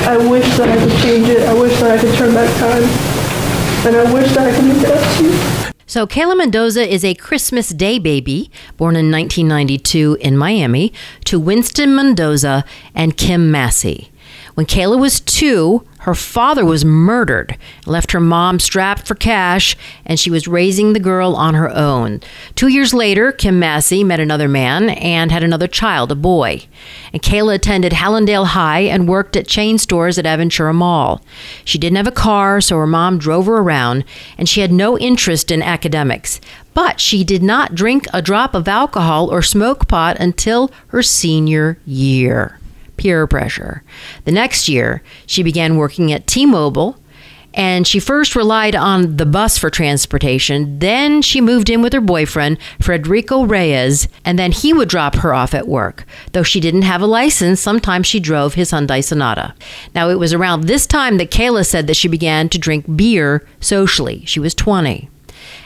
I 0.02 0.16
wish 0.16 0.48
that 0.58 0.68
I 0.68 0.82
could 0.82 0.98
change 0.98 1.28
it. 1.28 1.48
I 1.48 1.54
wish 1.54 1.78
that 1.78 1.96
I 1.96 2.00
could 2.00 2.12
turn 2.16 2.34
back 2.34 2.50
time. 2.58 2.82
And 3.86 3.94
I 3.94 4.12
wish 4.12 4.34
that 4.34 4.48
I 4.48 4.56
could 4.56 4.64
make 4.64 4.82
it 4.82 4.90
up 4.90 5.18
to 5.18 5.62
you. 5.62 5.63
So, 5.94 6.08
Kayla 6.08 6.36
Mendoza 6.36 6.92
is 6.92 7.04
a 7.04 7.14
Christmas 7.14 7.68
Day 7.68 8.00
baby, 8.00 8.50
born 8.76 8.96
in 8.96 9.12
1992 9.12 10.18
in 10.20 10.36
Miami, 10.36 10.92
to 11.24 11.38
Winston 11.38 11.94
Mendoza 11.94 12.64
and 12.96 13.16
Kim 13.16 13.52
Massey. 13.52 14.10
When 14.54 14.66
Kayla 14.66 15.00
was 15.00 15.18
two, 15.18 15.84
her 16.00 16.14
father 16.14 16.64
was 16.64 16.84
murdered, 16.84 17.56
left 17.86 18.12
her 18.12 18.20
mom 18.20 18.60
strapped 18.60 19.04
for 19.04 19.16
cash, 19.16 19.76
and 20.06 20.20
she 20.20 20.30
was 20.30 20.46
raising 20.46 20.92
the 20.92 21.00
girl 21.00 21.34
on 21.34 21.54
her 21.54 21.68
own. 21.74 22.20
Two 22.54 22.68
years 22.68 22.94
later, 22.94 23.32
Kim 23.32 23.58
Massey 23.58 24.04
met 24.04 24.20
another 24.20 24.48
man 24.48 24.90
and 24.90 25.32
had 25.32 25.42
another 25.42 25.66
child, 25.66 26.12
a 26.12 26.14
boy. 26.14 26.66
And 27.12 27.20
Kayla 27.20 27.54
attended 27.54 27.94
Hallandale 27.94 28.46
High 28.46 28.82
and 28.82 29.08
worked 29.08 29.34
at 29.34 29.48
chain 29.48 29.76
stores 29.76 30.18
at 30.18 30.24
Aventura 30.24 30.74
Mall. 30.74 31.20
She 31.64 31.78
didn't 31.78 31.96
have 31.96 32.06
a 32.06 32.12
car, 32.12 32.60
so 32.60 32.76
her 32.76 32.86
mom 32.86 33.18
drove 33.18 33.46
her 33.46 33.56
around, 33.56 34.04
and 34.38 34.48
she 34.48 34.60
had 34.60 34.70
no 34.70 34.96
interest 34.96 35.50
in 35.50 35.62
academics. 35.62 36.40
But 36.74 37.00
she 37.00 37.24
did 37.24 37.42
not 37.42 37.74
drink 37.74 38.06
a 38.12 38.22
drop 38.22 38.54
of 38.54 38.68
alcohol 38.68 39.32
or 39.32 39.42
smoke 39.42 39.88
pot 39.88 40.16
until 40.20 40.70
her 40.88 41.02
senior 41.02 41.78
year. 41.84 42.60
Peer 42.96 43.26
pressure. 43.26 43.82
The 44.24 44.32
next 44.32 44.68
year, 44.68 45.02
she 45.26 45.42
began 45.42 45.76
working 45.76 46.12
at 46.12 46.26
T 46.26 46.46
Mobile 46.46 46.98
and 47.54 47.86
she 47.86 48.00
first 48.00 48.34
relied 48.34 48.74
on 48.74 49.16
the 49.16 49.26
bus 49.26 49.56
for 49.56 49.70
transportation. 49.70 50.78
Then 50.80 51.22
she 51.22 51.40
moved 51.40 51.70
in 51.70 51.82
with 51.82 51.92
her 51.92 52.00
boyfriend, 52.00 52.58
Frederico 52.80 53.48
Reyes, 53.48 54.08
and 54.24 54.38
then 54.38 54.52
he 54.52 54.72
would 54.72 54.88
drop 54.88 55.14
her 55.16 55.32
off 55.32 55.54
at 55.54 55.68
work. 55.68 56.04
Though 56.32 56.42
she 56.42 56.60
didn't 56.60 56.82
have 56.82 57.00
a 57.00 57.06
license, 57.06 57.60
sometimes 57.60 58.06
she 58.06 58.20
drove 58.20 58.54
his 58.54 58.72
Hyundai 58.72 59.02
Sonata. 59.02 59.54
Now, 59.94 60.10
it 60.10 60.18
was 60.18 60.32
around 60.32 60.64
this 60.64 60.86
time 60.86 61.16
that 61.18 61.30
Kayla 61.30 61.64
said 61.64 61.86
that 61.86 61.96
she 61.96 62.08
began 62.08 62.48
to 62.48 62.58
drink 62.58 62.96
beer 62.96 63.46
socially. 63.60 64.24
She 64.26 64.40
was 64.40 64.54
20. 64.54 65.08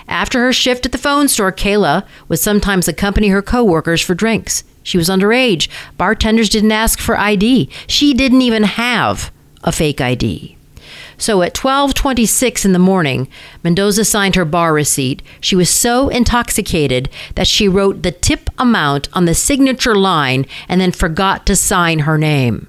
After 0.09 0.41
her 0.41 0.53
shift 0.53 0.87
at 0.87 0.93
the 0.93 0.99
phone 0.99 1.29
store, 1.29 1.53
Kayla 1.53 2.07
would 2.29 2.39
sometimes 2.39 2.89
accompany 2.89 3.29
her 3.29 3.43
coworkers 3.43 4.01
for 4.01 4.15
drinks. 4.15 4.65
She 4.89 4.97
was 4.97 5.11
underage. 5.11 5.69
Bartenders 5.99 6.49
didn't 6.49 6.73
ask 6.73 6.99
for 6.99 7.19
ID. 7.19 7.69
She 7.87 8.15
didn't 8.15 8.41
even 8.41 8.63
have 8.63 9.31
a 9.63 9.71
fake 9.71 10.01
ID. 10.01 10.57
So 11.19 11.43
at 11.43 11.53
12:26 11.53 12.65
in 12.65 12.73
the 12.73 12.79
morning, 12.79 13.29
Mendoza 13.63 14.03
signed 14.03 14.35
her 14.35 14.47
bar 14.47 14.73
receipt. 14.73 15.21
She 15.43 15.55
was 15.55 15.69
so 15.69 16.09
intoxicated 16.09 17.11
that 17.35 17.47
she 17.47 17.69
wrote 17.69 18.03
the 18.03 18.13
tip 18.13 18.49
amount 18.57 19.11
on 19.13 19.27
the 19.27 19.35
signature 19.35 19.95
line 19.95 20.47
and 20.71 20.81
then 20.81 20.93
forgot 20.93 21.45
to 21.45 21.55
sign 21.55 22.01
her 22.01 22.17
name. 22.17 22.67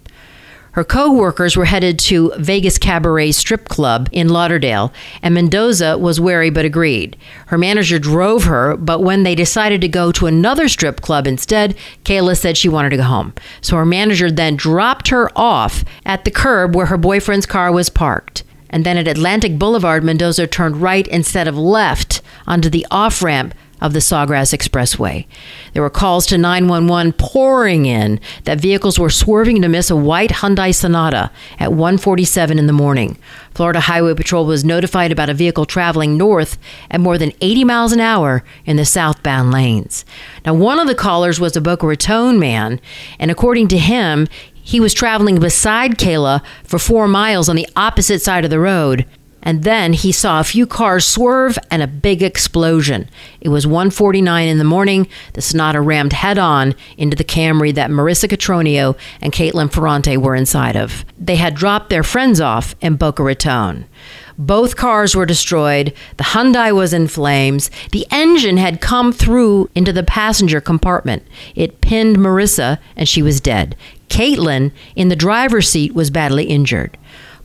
Her 0.73 0.83
co-workers 0.83 1.57
were 1.57 1.65
headed 1.65 1.97
to 1.99 2.31
Vegas 2.37 2.77
Cabaret 2.77 3.31
Strip 3.31 3.67
Club 3.69 4.07
in 4.11 4.29
Lauderdale, 4.29 4.93
and 5.21 5.33
Mendoza 5.33 5.97
was 5.97 6.19
wary 6.19 6.49
but 6.49 6.65
agreed. 6.65 7.17
Her 7.47 7.57
manager 7.57 7.97
drove 7.97 8.43
her, 8.43 8.77
but 8.77 9.01
when 9.01 9.23
they 9.23 9.33
decided 9.33 9.81
to 9.81 9.87
go 9.87 10.11
to 10.11 10.27
another 10.27 10.69
strip 10.69 11.01
club 11.01 11.25
instead, 11.25 11.75
Kayla 12.05 12.37
said 12.37 12.55
she 12.55 12.69
wanted 12.69 12.91
to 12.91 12.97
go 12.97 13.03
home. 13.03 13.33
So 13.61 13.77
her 13.77 13.85
manager 13.85 14.29
then 14.29 14.55
dropped 14.55 15.07
her 15.07 15.31
off 15.35 15.83
at 16.05 16.23
the 16.23 16.31
curb 16.31 16.75
where 16.75 16.85
her 16.85 16.97
boyfriend's 16.97 17.45
car 17.45 17.71
was 17.71 17.89
parked. 17.89 18.43
And 18.69 18.85
then 18.85 18.97
at 18.97 19.07
Atlantic 19.07 19.57
Boulevard, 19.57 20.03
Mendoza 20.03 20.45
turned 20.45 20.77
right 20.77 21.07
instead 21.07 21.47
of 21.47 21.57
left 21.57 22.21
onto 22.45 22.69
the 22.69 22.85
off 22.91 23.23
ramp 23.23 23.55
of 23.81 23.93
the 23.93 23.99
Sawgrass 23.99 24.53
Expressway. 24.53 25.25
There 25.73 25.81
were 25.81 25.89
calls 25.89 26.25
to 26.27 26.37
911 26.37 27.13
pouring 27.13 27.85
in 27.85 28.19
that 28.43 28.59
vehicles 28.59 28.99
were 28.99 29.09
swerving 29.09 29.61
to 29.61 29.69
miss 29.69 29.89
a 29.89 29.95
white 29.95 30.31
Hyundai 30.31 30.73
Sonata 30.73 31.31
at 31.59 31.71
1:47 31.71 32.57
in 32.57 32.67
the 32.67 32.73
morning. 32.73 33.17
Florida 33.53 33.81
Highway 33.81 34.13
Patrol 34.13 34.45
was 34.45 34.63
notified 34.63 35.11
about 35.11 35.29
a 35.29 35.33
vehicle 35.33 35.65
traveling 35.65 36.17
north 36.17 36.57
at 36.91 37.01
more 37.01 37.17
than 37.17 37.33
80 37.41 37.63
miles 37.63 37.91
an 37.91 37.99
hour 37.99 38.43
in 38.65 38.77
the 38.77 38.85
southbound 38.85 39.51
lanes. 39.51 40.05
Now, 40.45 40.53
one 40.53 40.79
of 40.79 40.87
the 40.87 40.95
callers 40.95 41.39
was 41.39 41.55
a 41.55 41.61
Boca 41.61 41.87
Raton 41.87 42.39
man, 42.39 42.79
and 43.19 43.31
according 43.31 43.67
to 43.69 43.77
him, 43.77 44.27
he 44.53 44.79
was 44.79 44.93
traveling 44.93 45.39
beside 45.39 45.97
Kayla 45.97 46.41
for 46.63 46.77
4 46.77 47.07
miles 47.07 47.49
on 47.49 47.55
the 47.55 47.67
opposite 47.75 48.21
side 48.21 48.43
of 48.43 48.51
the 48.51 48.59
road 48.59 49.05
and 49.41 49.63
then 49.63 49.93
he 49.93 50.11
saw 50.11 50.39
a 50.39 50.43
few 50.43 50.65
cars 50.65 51.05
swerve 51.05 51.57
and 51.71 51.81
a 51.81 51.87
big 51.87 52.21
explosion. 52.21 53.09
It 53.41 53.49
was 53.49 53.65
1:49 53.65 54.47
in 54.47 54.57
the 54.57 54.63
morning. 54.63 55.07
The 55.33 55.41
Sonata 55.41 55.81
rammed 55.81 56.13
head-on 56.13 56.75
into 56.97 57.15
the 57.15 57.23
Camry 57.23 57.73
that 57.75 57.89
Marisa 57.89 58.27
Catronio 58.27 58.95
and 59.21 59.33
Kaitlyn 59.33 59.71
Ferrante 59.71 60.17
were 60.17 60.35
inside 60.35 60.75
of. 60.75 61.05
They 61.17 61.37
had 61.37 61.55
dropped 61.55 61.89
their 61.89 62.03
friends 62.03 62.41
off 62.41 62.75
in 62.81 62.95
Boca 62.95 63.23
Raton. 63.23 63.85
Both 64.37 64.77
cars 64.77 65.17
were 65.17 65.25
destroyed. 65.25 65.93
The 66.15 66.23
Hyundai 66.23 66.73
was 66.73 66.93
in 66.93 67.09
flames. 67.09 67.69
The 67.91 68.07
engine 68.09 68.55
had 68.55 68.79
come 68.79 69.11
through 69.11 69.69
into 69.75 69.91
the 69.91 70.01
passenger 70.01 70.61
compartment. 70.61 71.23
It 71.55 71.81
pinned 71.81 72.17
Marisa, 72.17 72.77
and 72.95 73.09
she 73.09 73.21
was 73.21 73.41
dead. 73.41 73.75
Kaitlyn, 74.07 74.71
in 74.95 75.09
the 75.09 75.15
driver's 75.15 75.69
seat, 75.69 75.93
was 75.93 76.09
badly 76.09 76.45
injured. 76.45 76.97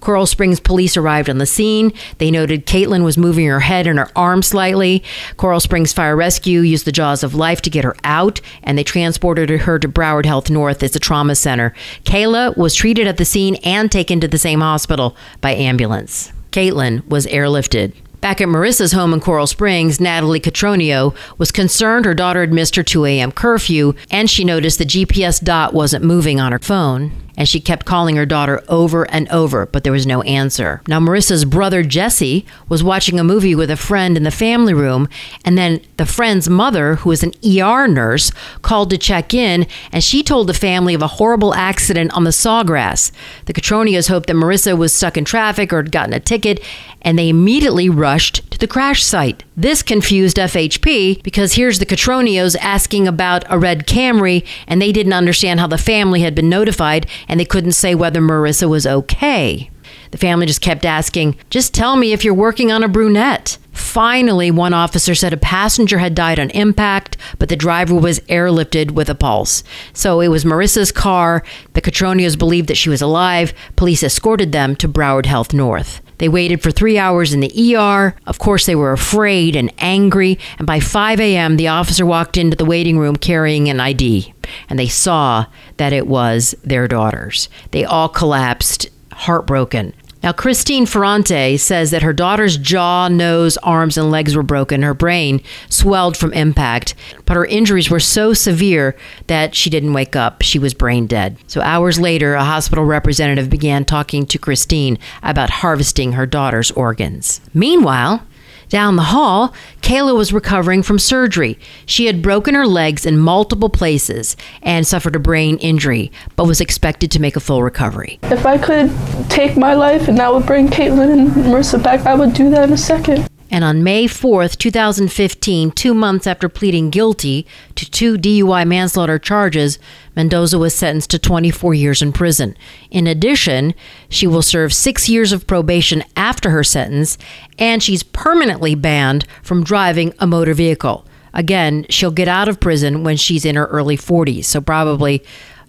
Coral 0.04 0.26
Springs 0.26 0.61
police 0.61 0.99
arrived 0.99 1.30
on 1.30 1.38
the 1.38 1.46
scene. 1.46 1.90
They 2.18 2.30
noted 2.30 2.66
Kaitlyn 2.66 3.04
was 3.04 3.16
moving 3.16 3.46
her 3.46 3.61
head 3.61 3.87
and 3.87 3.99
her 3.99 4.11
arm 4.14 4.42
slightly. 4.42 5.02
Coral 5.38 5.61
Springs 5.61 5.94
Fire 5.94 6.14
Rescue 6.14 6.61
used 6.61 6.84
the 6.84 6.92
jaws 6.92 7.23
of 7.23 7.34
life 7.34 7.62
to 7.62 7.70
get 7.70 7.84
her 7.84 7.96
out, 8.04 8.42
and 8.62 8.76
they 8.76 8.84
transported 8.84 9.49
her 9.49 9.78
to 9.78 9.88
Broward 9.88 10.26
Health 10.26 10.50
North 10.50 10.82
as 10.82 10.94
a 10.94 11.00
trauma 11.00 11.34
center. 11.34 11.73
Kayla 12.04 12.54
was 12.54 12.75
treated 12.75 13.06
at 13.06 13.16
the 13.16 13.25
scene 13.25 13.54
and 13.64 13.90
taken 13.90 14.20
to 14.20 14.28
the 14.28 14.37
same 14.37 14.61
hospital 14.61 15.16
by 15.40 15.54
ambulance. 15.54 16.32
Kaitlyn 16.52 17.06
was 17.08 17.26
airlifted. 17.26 17.94
Back 18.20 18.42
at 18.42 18.49
Marisa's 18.49 18.92
home 18.92 19.14
in 19.14 19.20
Coral 19.20 19.46
Springs, 19.46 20.00
Natalie 20.00 20.40
Catronio 20.40 21.16
was 21.38 21.50
concerned 21.50 22.04
her 22.04 22.14
daughter 22.14 22.40
had 22.40 22.52
missed 22.52 22.76
her 22.76 22.82
2 22.82 23.06
a.m. 23.06 23.32
curfew, 23.32 23.94
and 24.11 24.28
she 24.28 24.44
noticed 24.44 24.78
the 24.78 24.84
GPS 24.84 25.42
dot 25.42 25.73
wasn't 25.73 26.04
moving 26.04 26.40
on 26.40 26.52
her 26.52 26.58
phone 26.58 27.24
and 27.36 27.48
she 27.48 27.60
kept 27.60 27.86
calling 27.86 28.16
her 28.16 28.26
daughter 28.26 28.62
over 28.68 29.04
and 29.10 29.28
over, 29.28 29.66
but 29.66 29.84
there 29.84 29.92
was 29.92 30.06
no 30.06 30.22
answer. 30.22 30.80
Now, 30.86 31.00
Marisa's 31.00 31.44
brother 31.44 31.82
Jesse 31.82 32.46
was 32.68 32.84
watching 32.84 33.18
a 33.18 33.24
movie 33.24 33.54
with 33.54 33.70
a 33.70 33.76
friend 33.76 34.16
in 34.16 34.22
the 34.22 34.30
family 34.30 34.74
room, 34.74 35.08
and 35.44 35.58
then 35.58 35.80
the 35.96 36.06
friend's 36.06 36.48
mother, 36.48 36.96
who 36.96 37.08
was 37.08 37.22
an 37.22 37.32
ER 37.44 37.88
nurse, 37.88 38.30
called 38.62 38.90
to 38.90 38.98
check 38.98 39.34
in, 39.34 39.66
and 39.92 40.04
she 40.04 40.22
told 40.22 40.46
the 40.46 40.54
family 40.54 40.94
of 40.94 41.02
a 41.02 41.06
horrible 41.06 41.54
accident 41.54 42.12
on 42.12 42.24
the 42.24 42.30
sawgrass. 42.30 43.10
The 43.46 43.52
Catronios 43.52 44.08
hoped 44.08 44.28
that 44.28 44.36
Marisa 44.36 44.76
was 44.76 44.94
stuck 44.94 45.16
in 45.16 45.24
traffic 45.24 45.72
or 45.72 45.78
had 45.78 45.92
gotten 45.92 46.14
a 46.14 46.20
ticket, 46.20 46.62
and 47.02 47.18
they 47.18 47.28
immediately 47.28 47.88
rushed 47.88 48.53
to 48.54 48.61
the 48.61 48.68
crash 48.68 49.02
site. 49.02 49.42
This 49.56 49.82
confused 49.82 50.37
FHP 50.37 51.23
because 51.23 51.54
here's 51.54 51.80
the 51.80 51.87
Catronios 51.87 52.56
asking 52.61 53.08
about 53.08 53.44
a 53.50 53.58
red 53.58 53.87
Camry, 53.87 54.46
and 54.68 54.80
they 54.80 54.92
didn't 54.92 55.12
understand 55.12 55.58
how 55.58 55.66
the 55.66 55.76
family 55.76 56.20
had 56.20 56.34
been 56.34 56.49
notified 56.49 57.06
and 57.28 57.38
they 57.38 57.44
couldn't 57.44 57.73
say 57.73 57.94
whether 57.94 58.20
Marisa 58.20 58.68
was 58.68 58.87
okay. 58.87 59.70
The 60.12 60.18
family 60.18 60.46
just 60.46 60.61
kept 60.61 60.84
asking, 60.84 61.37
just 61.50 61.75
tell 61.75 61.96
me 61.96 62.12
if 62.12 62.25
you're 62.25 62.32
working 62.32 62.70
on 62.70 62.84
a 62.84 62.88
brunette. 62.88 63.58
Finally, 63.73 64.52
one 64.52 64.73
officer 64.73 65.16
said 65.16 65.32
a 65.32 65.37
passenger 65.37 65.99
had 65.99 66.14
died 66.14 66.38
on 66.38 66.50
impact, 66.50 67.16
but 67.40 67.49
the 67.49 67.56
driver 67.56 67.96
was 67.96 68.20
airlifted 68.20 68.92
with 68.92 69.11
a 69.11 69.16
pulse. 69.16 69.64
So 69.92 70.20
it 70.20 70.28
was 70.28 70.44
Marisa's 70.44 70.92
car. 70.92 71.42
The 71.73 71.82
Catronios 71.82 72.38
believed 72.38 72.68
that 72.68 72.76
she 72.76 72.88
was 72.88 73.02
alive. 73.02 73.52
Police 73.75 74.04
escorted 74.04 74.52
them 74.52 74.76
to 74.76 74.88
Broward 74.88 75.26
Health 75.26 75.52
North. 75.52 76.00
They 76.18 76.28
waited 76.28 76.62
for 76.62 76.71
three 76.71 76.99
hours 76.99 77.33
in 77.33 77.40
the 77.40 77.76
ER. 77.76 78.14
Of 78.26 78.38
course, 78.38 78.66
they 78.66 78.75
were 78.75 78.92
afraid 78.92 79.56
and 79.56 79.73
angry. 79.78 80.38
And 80.59 80.66
by 80.66 80.80
5 80.80 81.21
a.m., 81.21 81.56
the 81.56 81.68
officer 81.68 82.06
walked 82.06 82.37
into 82.37 82.56
the 82.56 82.64
waiting 82.64 82.99
room 82.99 83.16
carrying 83.16 83.68
an 83.68 83.80
ID. 83.80 84.33
And 84.68 84.78
they 84.78 84.88
saw 84.88 85.47
that 85.76 85.92
it 85.92 86.06
was 86.06 86.54
their 86.62 86.87
daughters. 86.88 87.49
They 87.73 87.85
all 87.85 88.09
collapsed, 88.09 88.88
heartbroken. 89.12 89.94
Now, 90.25 90.33
Christine 90.33 90.87
Ferrante 90.87 91.59
says 91.59 91.90
that 91.90 92.02
her 92.02 92.14
daughter's 92.14 92.57
jaw, 92.57 93.09
nose, 93.09 93.59
arms, 93.59 93.99
and 93.99 94.11
legs 94.11 94.35
were 94.35 94.43
broken. 94.43 94.81
Her 94.81 94.95
brain 94.95 95.43
swelled 95.69 96.16
from 96.16 96.33
impact, 96.33 96.95
but 97.26 97.37
her 97.37 97.45
injuries 97.45 97.90
were 97.90 98.00
so 98.00 98.33
severe 98.33 98.97
that 99.26 99.54
she 99.54 99.69
didn't 99.69 99.93
wake 99.93 100.16
up. 100.16 100.40
She 100.40 100.59
was 100.59 100.73
brain 100.73 101.07
dead. 101.07 101.37
So, 101.47 101.61
hours 101.61 102.00
later, 102.00 102.33
a 102.33 102.43
hospital 102.43 102.87
representative 102.87 103.50
began 103.50 103.85
talking 103.85 104.25
to 104.25 104.38
Christine 104.38 104.99
about 105.23 105.50
harvesting 105.50 106.12
her 106.12 106.25
daughter's 106.25 106.71
organs. 106.71 107.43
Meanwhile, 107.52 108.26
down 108.68 108.97
the 108.97 109.02
hall, 109.04 109.54
Kayla 109.83 110.16
was 110.16 110.33
recovering 110.33 110.83
from 110.83 110.99
surgery. 110.99 111.59
She 111.87 112.06
had 112.06 112.23
broken 112.23 112.54
her 112.54 112.66
legs 112.66 113.04
in 113.06 113.18
multiple 113.18 113.68
places 113.68 114.37
and 114.62 114.87
suffered 114.87 115.16
a 115.16 115.18
brain 115.18 115.56
injury, 115.59 116.11
but 116.37 116.47
was 116.47 116.61
expected 116.61 117.11
to 117.12 117.21
make 117.21 117.37
a 117.37 117.40
full 117.40 117.62
recovery. 117.62 118.18
If 118.25 118.47
I 118.47 118.59
could 118.59 118.90
take 119.28 119.56
my 119.56 119.75
life 119.75 120.09
and 120.09 120.18
that 120.18 120.33
would 120.33 120.47
bring 120.47 120.68
Kaitlyn 120.68 121.12
and 121.12 121.30
Marisa 121.30 121.83
back, 121.83 122.06
I 122.06 122.14
would 122.14 122.35
do 122.35 122.50
that 122.50 122.64
in 122.64 122.73
a 122.73 122.78
second. 122.78 123.28
And 123.54 123.62
on 123.62 123.84
May 123.84 124.06
4th, 124.06 124.58
2015, 124.58 125.70
two 125.70 125.94
months 125.94 126.26
after 126.26 126.49
pleading 126.49 126.90
guilty 126.90 127.46
to 127.76 127.88
two 127.88 128.18
DUI 128.18 128.66
manslaughter 128.66 129.16
charges, 129.16 129.78
Mendoza 130.16 130.58
was 130.58 130.75
sentenced 130.75 131.11
to 131.11 131.20
24 131.20 131.73
years 131.73 132.02
in 132.02 132.12
prison. 132.12 132.56
In 132.90 133.06
addition, 133.06 133.75
she 134.08 134.26
will 134.26 134.42
serve 134.42 134.73
six 134.73 135.08
years 135.08 135.30
of 135.30 135.46
probation 135.46 136.02
after 136.16 136.50
her 136.50 136.64
sentence, 136.64 137.16
and 137.56 137.80
she's 137.80 138.02
permanently 138.02 138.75
banned 138.75 139.25
from 139.40 139.62
driving 139.62 140.12
a 140.18 140.26
motor 140.26 140.52
vehicle. 140.52 141.06
Again, 141.32 141.87
she'll 141.88 142.11
get 142.11 142.26
out 142.26 142.49
of 142.49 142.58
prison 142.58 143.04
when 143.04 143.16
she's 143.16 143.44
in 143.44 143.54
her 143.54 143.66
early 143.66 143.96
40s, 143.96 144.46
so 144.46 144.61
probably 144.61 145.23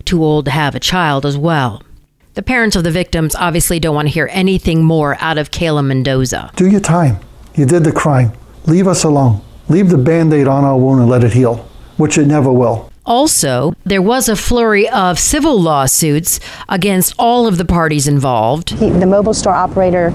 too 0.05 0.23
old 0.23 0.45
to 0.45 0.51
have 0.51 0.73
a 0.73 0.79
child 0.79 1.23
as 1.23 1.37
well. 1.37 1.83
The 2.33 2.41
parents 2.41 2.75
of 2.75 2.83
the 2.83 2.89
victims 2.89 3.35
obviously 3.35 3.79
don't 3.79 3.93
want 3.93 4.07
to 4.07 4.13
hear 4.13 4.27
anything 4.31 4.83
more 4.83 5.17
out 5.19 5.37
of 5.37 5.51
Kayla 5.51 5.85
Mendoza. 5.85 6.49
Do 6.55 6.67
your 6.67 6.81
time. 6.81 7.19
You 7.55 7.65
did 7.65 7.85
the 7.85 7.91
crime. 7.91 8.33
Leave 8.65 8.85
us 8.85 9.05
alone. 9.05 9.41
Leave 9.69 9.89
the 9.89 9.97
band 9.97 10.33
aid 10.33 10.47
on 10.47 10.65
our 10.65 10.77
wound 10.77 10.99
and 10.99 11.09
let 11.09 11.23
it 11.23 11.31
heal, 11.31 11.65
which 11.95 12.17
it 12.17 12.27
never 12.27 12.51
will. 12.51 12.91
Also, 13.05 13.73
there 13.85 14.01
was 14.01 14.27
a 14.27 14.35
flurry 14.35 14.89
of 14.89 15.17
civil 15.17 15.61
lawsuits 15.61 16.39
against 16.67 17.13
all 17.17 17.47
of 17.47 17.57
the 17.57 17.63
parties 17.63 18.07
involved. 18.07 18.71
He, 18.71 18.89
the 18.89 19.05
mobile 19.05 19.33
store 19.33 19.53
operator 19.53 20.11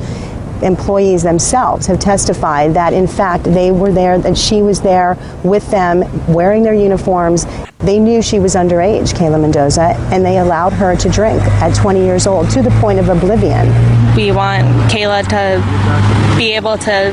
employees 0.62 1.23
themselves 1.23 1.87
have 1.87 1.99
testified 1.99 2.75
that 2.75 2.93
in 2.93 3.07
fact 3.07 3.45
they 3.45 3.71
were 3.71 3.93
there, 3.93 4.19
that 4.19 4.37
she 4.37 4.62
was 4.62 4.81
there 4.81 5.17
with 5.45 5.69
them 5.71 6.05
wearing 6.33 6.62
their 6.62 6.75
uniforms. 6.75 7.47
They 7.79 7.99
knew 7.99 8.21
she 8.21 8.38
was 8.38 8.55
underage, 8.55 9.14
Kayla 9.14 9.40
Mendoza, 9.40 9.97
and 10.12 10.25
they 10.25 10.38
allowed 10.38 10.73
her 10.75 10.97
to 10.97 11.09
drink 11.09 11.40
at 11.43 11.75
20 11.75 12.00
years 12.00 12.26
old 12.26 12.50
to 12.50 12.62
the 12.62 12.71
point 12.81 12.99
of 12.99 13.09
oblivion. 13.09 13.69
We 14.14 14.33
want 14.33 14.67
Kayla 14.90 15.26
to 15.29 16.37
be 16.37 16.52
able 16.52 16.76
to 16.79 17.11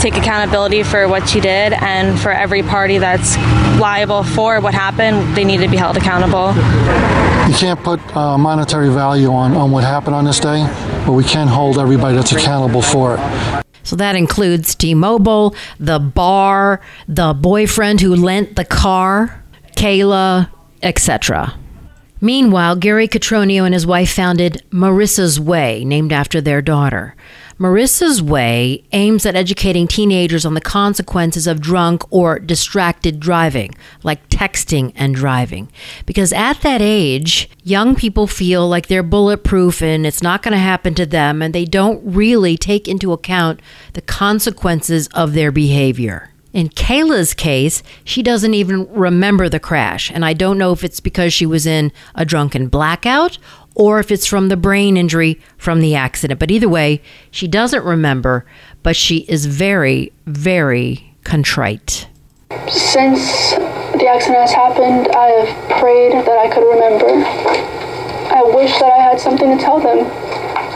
take 0.00 0.16
accountability 0.16 0.82
for 0.82 1.06
what 1.06 1.28
she 1.28 1.38
did 1.38 1.72
and 1.74 2.18
for 2.18 2.32
every 2.32 2.62
party 2.62 2.98
that's 2.98 3.36
liable 3.78 4.24
for 4.24 4.60
what 4.60 4.74
happened, 4.74 5.36
they 5.36 5.44
need 5.44 5.58
to 5.58 5.68
be 5.68 5.76
held 5.76 5.96
accountable. 5.96 6.52
You 7.48 7.54
can't 7.54 7.82
put 7.82 8.00
uh, 8.16 8.38
monetary 8.38 8.88
value 8.88 9.32
on, 9.32 9.54
on 9.54 9.70
what 9.70 9.84
happened 9.84 10.14
on 10.14 10.24
this 10.24 10.40
day, 10.40 10.64
but 11.06 11.12
we 11.12 11.24
can 11.24 11.48
hold 11.48 11.78
everybody 11.78 12.14
that's 12.16 12.32
accountable 12.32 12.82
for 12.82 13.16
it. 13.16 13.64
So 13.84 13.96
that 13.96 14.14
includes 14.14 14.74
T 14.74 14.94
Mobile, 14.94 15.54
the 15.78 15.98
bar, 15.98 16.80
the 17.08 17.34
boyfriend 17.34 18.00
who 18.00 18.14
lent 18.14 18.56
the 18.56 18.64
car, 18.64 19.44
Kayla, 19.76 20.50
etc. 20.82 21.58
Meanwhile, 22.20 22.76
Gary 22.76 23.08
Catronio 23.08 23.64
and 23.64 23.74
his 23.74 23.84
wife 23.84 24.12
founded 24.12 24.62
Marisa's 24.70 25.40
Way, 25.40 25.84
named 25.84 26.12
after 26.12 26.40
their 26.40 26.62
daughter. 26.62 27.16
Marisa's 27.62 28.20
Way 28.20 28.82
aims 28.90 29.24
at 29.24 29.36
educating 29.36 29.86
teenagers 29.86 30.44
on 30.44 30.54
the 30.54 30.60
consequences 30.60 31.46
of 31.46 31.60
drunk 31.60 32.02
or 32.10 32.40
distracted 32.40 33.20
driving, 33.20 33.72
like 34.02 34.28
texting 34.28 34.92
and 34.96 35.14
driving. 35.14 35.70
Because 36.04 36.32
at 36.32 36.60
that 36.62 36.82
age, 36.82 37.48
young 37.62 37.94
people 37.94 38.26
feel 38.26 38.68
like 38.68 38.88
they're 38.88 39.04
bulletproof 39.04 39.80
and 39.80 40.04
it's 40.04 40.24
not 40.24 40.42
going 40.42 40.50
to 40.50 40.58
happen 40.58 40.96
to 40.96 41.06
them, 41.06 41.40
and 41.40 41.54
they 41.54 41.64
don't 41.64 42.02
really 42.04 42.56
take 42.56 42.88
into 42.88 43.12
account 43.12 43.60
the 43.92 44.02
consequences 44.02 45.06
of 45.14 45.34
their 45.34 45.52
behavior. 45.52 46.31
In 46.52 46.68
Kayla's 46.68 47.32
case, 47.32 47.82
she 48.04 48.22
doesn't 48.22 48.52
even 48.52 48.86
remember 48.92 49.48
the 49.48 49.60
crash, 49.60 50.10
and 50.10 50.24
I 50.24 50.34
don't 50.34 50.58
know 50.58 50.72
if 50.72 50.84
it's 50.84 51.00
because 51.00 51.32
she 51.32 51.46
was 51.46 51.66
in 51.66 51.92
a 52.14 52.26
drunken 52.26 52.68
blackout 52.68 53.38
or 53.74 53.98
if 54.00 54.10
it's 54.10 54.26
from 54.26 54.48
the 54.48 54.56
brain 54.56 54.98
injury 54.98 55.40
from 55.56 55.80
the 55.80 55.94
accident. 55.94 56.38
But 56.38 56.50
either 56.50 56.68
way, 56.68 57.00
she 57.30 57.48
doesn't 57.48 57.84
remember, 57.84 58.44
but 58.82 58.96
she 58.96 59.20
is 59.28 59.46
very, 59.46 60.12
very 60.26 61.14
contrite. 61.24 62.06
Since 62.68 63.52
the 63.52 64.06
accident 64.08 64.40
has 64.40 64.52
happened, 64.52 65.08
I 65.08 65.26
have 65.28 65.80
prayed 65.80 66.12
that 66.12 66.38
I 66.38 66.52
could 66.52 66.68
remember. 66.68 67.24
I 68.34 68.42
wish 68.42 68.72
that 68.78 68.92
I 68.92 69.02
had 69.02 69.20
something 69.20 69.56
to 69.56 69.62
tell 69.62 69.80
them, 69.80 70.04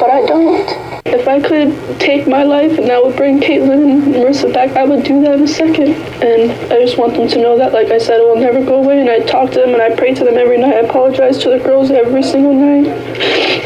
but 0.00 0.10
I 0.10 0.24
don't. 0.24 0.85
If 1.08 1.28
I 1.28 1.40
could 1.40 2.00
take 2.00 2.26
my 2.26 2.42
life 2.42 2.78
and 2.78 2.88
that 2.88 3.02
would 3.02 3.16
bring 3.16 3.40
Kaitlyn 3.40 3.90
and 3.90 4.14
Marisa 4.14 4.52
back, 4.52 4.76
I 4.76 4.84
would 4.84 5.04
do 5.04 5.20
that 5.22 5.34
in 5.34 5.42
a 5.42 5.48
second. 5.48 5.94
And 6.22 6.50
I 6.72 6.84
just 6.84 6.98
want 6.98 7.14
them 7.14 7.28
to 7.28 7.38
know 7.38 7.56
that, 7.58 7.72
like 7.72 7.88
I 7.88 7.98
said, 7.98 8.20
it 8.20 8.24
will 8.24 8.40
never 8.40 8.64
go 8.64 8.82
away. 8.82 9.00
And 9.00 9.08
I 9.08 9.20
talk 9.20 9.50
to 9.52 9.60
them 9.60 9.72
and 9.72 9.82
I 9.82 9.94
pray 9.94 10.14
to 10.14 10.24
them 10.24 10.36
every 10.36 10.58
night. 10.58 10.74
I 10.74 10.80
apologize 10.80 11.38
to 11.38 11.50
the 11.50 11.58
girls 11.58 11.90
every 11.90 12.22
single 12.22 12.54
night. 12.54 12.86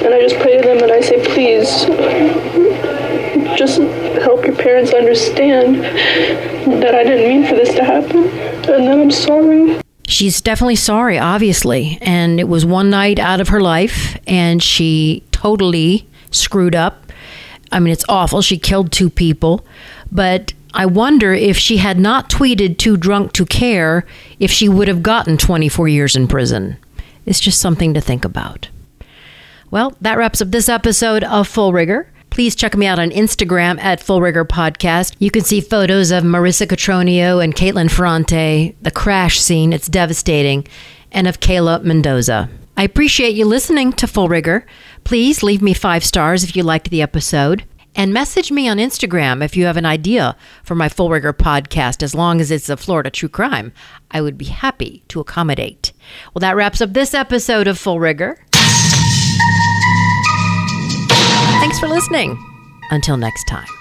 And 0.02 0.14
I 0.14 0.20
just 0.20 0.36
pray 0.36 0.60
to 0.60 0.62
them 0.66 0.82
and 0.82 0.92
I 0.92 1.00
say, 1.00 1.24
please, 1.24 1.86
just 3.56 3.78
help 4.22 4.44
your 4.46 4.56
parents 4.56 4.92
understand 4.92 5.76
that 6.82 6.94
I 6.94 7.04
didn't 7.04 7.28
mean 7.28 7.46
for 7.48 7.54
this 7.54 7.74
to 7.74 7.84
happen 7.84 8.28
and 8.28 8.86
that 8.86 8.98
I'm 8.98 9.10
sorry. 9.10 9.80
She's 10.06 10.40
definitely 10.40 10.76
sorry, 10.76 11.18
obviously. 11.18 11.98
And 12.00 12.40
it 12.40 12.48
was 12.48 12.64
one 12.66 12.90
night 12.90 13.18
out 13.18 13.40
of 13.40 13.48
her 13.48 13.60
life, 13.60 14.18
and 14.26 14.62
she 14.62 15.22
totally 15.30 16.06
screwed 16.32 16.74
up 16.74 17.09
I 17.72 17.80
mean, 17.80 17.92
it's 17.92 18.04
awful. 18.08 18.42
She 18.42 18.58
killed 18.58 18.92
two 18.92 19.10
people. 19.10 19.64
But 20.10 20.52
I 20.74 20.86
wonder 20.86 21.32
if 21.32 21.56
she 21.56 21.78
had 21.78 21.98
not 21.98 22.30
tweeted 22.30 22.78
too 22.78 22.96
drunk 22.96 23.32
to 23.32 23.46
care, 23.46 24.06
if 24.38 24.50
she 24.50 24.68
would 24.68 24.88
have 24.88 25.02
gotten 25.02 25.36
24 25.36 25.88
years 25.88 26.16
in 26.16 26.28
prison. 26.28 26.76
It's 27.26 27.40
just 27.40 27.60
something 27.60 27.94
to 27.94 28.00
think 28.00 28.24
about. 28.24 28.68
Well, 29.70 29.96
that 30.00 30.18
wraps 30.18 30.40
up 30.40 30.50
this 30.50 30.68
episode 30.68 31.22
of 31.24 31.46
Full 31.46 31.72
Rigor. 31.72 32.10
Please 32.30 32.54
check 32.54 32.76
me 32.76 32.86
out 32.86 32.98
on 32.98 33.10
Instagram 33.10 33.80
at 33.80 34.00
Full 34.00 34.20
Rigor 34.20 34.44
Podcast. 34.44 35.14
You 35.18 35.30
can 35.30 35.42
see 35.42 35.60
photos 35.60 36.10
of 36.10 36.24
Marisa 36.24 36.66
Catronio 36.66 37.42
and 37.42 37.54
Kaitlyn 37.54 37.90
Ferrante, 37.90 38.76
the 38.80 38.90
crash 38.90 39.40
scene, 39.40 39.72
it's 39.72 39.88
devastating, 39.88 40.66
and 41.12 41.26
of 41.26 41.40
Kayla 41.40 41.82
Mendoza. 41.82 42.48
I 42.80 42.84
appreciate 42.84 43.34
you 43.34 43.44
listening 43.44 43.92
to 43.92 44.06
Full 44.06 44.30
Rigor. 44.30 44.64
Please 45.04 45.42
leave 45.42 45.60
me 45.60 45.74
five 45.74 46.02
stars 46.02 46.42
if 46.44 46.56
you 46.56 46.62
liked 46.62 46.88
the 46.88 47.02
episode. 47.02 47.66
And 47.94 48.10
message 48.10 48.50
me 48.50 48.68
on 48.68 48.78
Instagram 48.78 49.44
if 49.44 49.54
you 49.54 49.66
have 49.66 49.76
an 49.76 49.84
idea 49.84 50.34
for 50.64 50.74
my 50.74 50.88
Full 50.88 51.10
Rigor 51.10 51.34
podcast, 51.34 52.02
as 52.02 52.14
long 52.14 52.40
as 52.40 52.50
it's 52.50 52.70
a 52.70 52.78
Florida 52.78 53.10
true 53.10 53.28
crime. 53.28 53.74
I 54.10 54.22
would 54.22 54.38
be 54.38 54.46
happy 54.46 55.04
to 55.08 55.20
accommodate. 55.20 55.92
Well, 56.32 56.40
that 56.40 56.56
wraps 56.56 56.80
up 56.80 56.94
this 56.94 57.12
episode 57.12 57.66
of 57.66 57.78
Full 57.78 58.00
Rigor. 58.00 58.38
Thanks 61.60 61.78
for 61.78 61.86
listening. 61.86 62.42
Until 62.90 63.18
next 63.18 63.44
time. 63.44 63.79